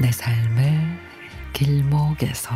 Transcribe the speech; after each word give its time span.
내 0.00 0.10
삶의 0.10 0.98
길목에서. 1.52 2.50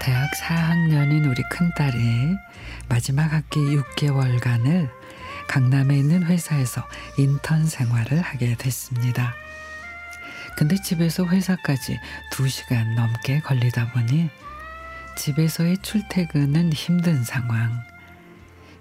대학 0.00 0.30
4학년인 0.30 1.28
우리 1.28 1.42
큰딸이 1.50 2.36
마지막 2.88 3.32
학기 3.32 3.60
6개월간을 3.60 4.97
강남에 5.48 5.96
있는 5.98 6.22
회사에서 6.24 6.86
인턴 7.16 7.66
생활을 7.66 8.20
하게 8.20 8.54
됐습니다. 8.56 9.34
근데 10.56 10.76
집에서 10.80 11.26
회사까지 11.26 11.98
2시간 12.32 12.94
넘게 12.94 13.40
걸리다 13.40 13.92
보니 13.92 14.28
집에서의 15.16 15.78
출퇴근은 15.82 16.72
힘든 16.72 17.24
상황. 17.24 17.80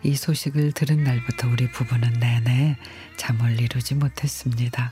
이 0.03 0.15
소식을 0.15 0.73
들은 0.73 1.03
날부터 1.03 1.47
우리 1.47 1.69
부부는 1.71 2.13
내내 2.19 2.77
잠을 3.17 3.59
이루지 3.59 3.95
못했습니다. 3.95 4.91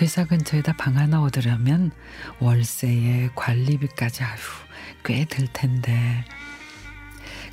회사 0.00 0.24
근처에다 0.26 0.74
방 0.74 0.98
하나 0.98 1.22
얻으려면 1.22 1.90
월세에 2.38 3.30
관리비까지 3.34 4.24
아휴 4.24 4.38
꽤 5.04 5.24
들 5.24 5.46
텐데 5.52 6.24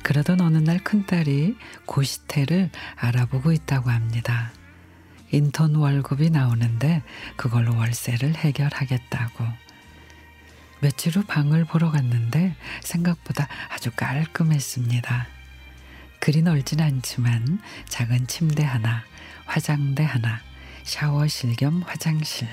그러던 0.04 0.42
어느 0.42 0.58
날 0.58 0.78
큰딸이 0.78 1.56
고시텔을 1.86 2.70
알아보고 2.94 3.52
있다고 3.52 3.88
합니다. 3.90 4.52
인턴 5.32 5.74
월급이 5.74 6.28
나오는데 6.28 7.02
그걸로 7.36 7.74
월세를 7.74 8.36
해결하겠다고. 8.36 9.44
며칠 10.80 11.16
후 11.16 11.24
방을 11.24 11.64
보러 11.64 11.90
갔는데 11.90 12.54
생각보다 12.82 13.48
아주 13.70 13.90
깔끔했습니다. 13.92 15.26
그리 16.20 16.42
넓진 16.42 16.82
않지만 16.82 17.58
작은 17.88 18.26
침대 18.26 18.62
하나, 18.62 19.02
화장대 19.46 20.04
하나, 20.04 20.38
샤워실 20.82 21.56
겸 21.56 21.82
화장실. 21.82 22.46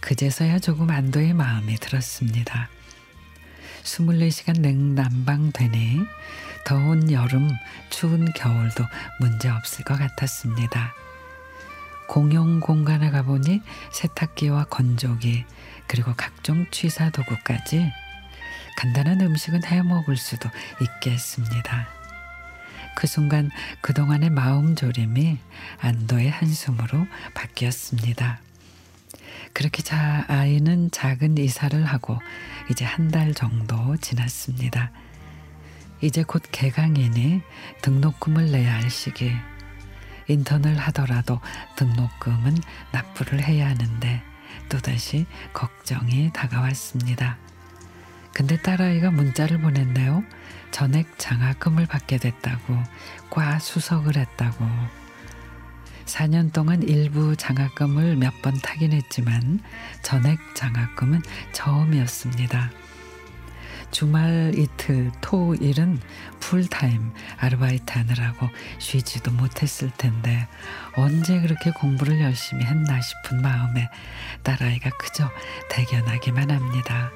그제서야 0.00 0.58
조금 0.58 0.90
안도의 0.90 1.32
마음이 1.32 1.76
들었습니다. 1.76 2.68
24시간 3.88 4.60
냉난방 4.60 5.50
되니 5.52 6.00
더운 6.64 7.10
여름, 7.10 7.50
추운 7.88 8.30
겨울도 8.32 8.84
문제 9.20 9.48
없을 9.48 9.84
것 9.84 9.98
같았습니다. 9.98 10.92
공용 12.06 12.60
공간에 12.60 13.10
가보니 13.10 13.62
세탁기와 13.92 14.64
건조기 14.64 15.44
그리고 15.86 16.12
각종 16.16 16.66
취사 16.70 17.10
도구까지 17.10 17.90
간단한 18.76 19.20
음식은 19.22 19.64
해 19.64 19.82
먹을 19.82 20.16
수도 20.16 20.50
있겠습니다. 20.80 21.88
그 22.94 23.06
순간 23.06 23.50
그동안의 23.80 24.30
마음 24.30 24.76
졸임이 24.76 25.38
안도의 25.80 26.30
한숨으로 26.30 27.06
바뀌었습니다. 27.34 28.47
그렇게 29.52 29.82
자 29.82 30.24
아이는 30.28 30.90
작은 30.90 31.38
이사를 31.38 31.84
하고 31.84 32.18
이제 32.70 32.84
한 32.84 33.10
달 33.10 33.32
정도 33.34 33.96
지났습니다. 33.96 34.90
이제 36.00 36.22
곧 36.22 36.42
개강이니 36.52 37.40
등록금을 37.82 38.50
내야 38.52 38.74
할 38.74 38.90
시기. 38.90 39.32
인턴을 40.28 40.76
하더라도 40.78 41.40
등록금은 41.76 42.56
납부를 42.92 43.42
해야 43.42 43.68
하는데 43.68 44.22
또다시 44.68 45.26
걱정이 45.54 46.30
다가왔습니다. 46.34 47.38
근데 48.34 48.60
딸아이가 48.60 49.10
문자를 49.10 49.58
보냈네요. 49.60 50.22
전액 50.70 51.18
장학금을 51.18 51.86
받게 51.86 52.18
됐다고, 52.18 52.76
과 53.30 53.58
수석을 53.58 54.16
했다고. 54.16 54.66
4년 56.08 56.52
동안 56.52 56.82
일부 56.82 57.36
장학금을 57.36 58.16
몇 58.16 58.38
번 58.42 58.54
타긴 58.60 58.92
했지만 58.92 59.60
전액 60.02 60.38
장학금은 60.54 61.22
처음이었습니다. 61.52 62.70
주말 63.90 64.52
이틀, 64.54 65.10
토, 65.20 65.54
일은 65.54 65.98
풀타임 66.40 67.12
아르바이트 67.38 67.98
하느라고 67.98 68.48
쉬지도 68.78 69.30
못했을 69.32 69.90
텐데 69.96 70.46
언제 70.94 71.40
그렇게 71.40 71.70
공부를 71.70 72.20
열심히 72.20 72.64
했나 72.64 73.00
싶은 73.00 73.42
마음에 73.42 73.88
딸아이가 74.44 74.90
그저 74.98 75.30
대견하기만 75.70 76.50
합니다. 76.50 77.10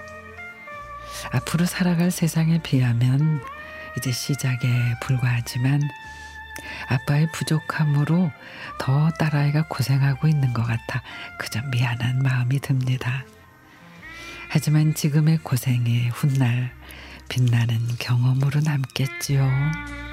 앞으로 1.32 1.66
살아갈 1.66 2.10
세상에 2.10 2.60
비하면 2.62 3.42
이제 3.98 4.10
시작에 4.10 4.96
불과하지만 5.02 5.80
아빠의 6.88 7.28
부족함으로 7.32 8.30
더 8.78 9.10
딸아이가 9.18 9.68
고생하고 9.68 10.28
있는 10.28 10.52
것 10.52 10.62
같아 10.62 11.02
그저 11.38 11.60
미안한 11.70 12.22
마음이 12.22 12.60
듭니다. 12.60 13.24
하지만 14.48 14.94
지금의 14.94 15.38
고생이 15.38 16.08
훗날 16.08 16.72
빛나는 17.28 17.78
경험으로 17.98 18.60
남겠지요. 18.60 20.11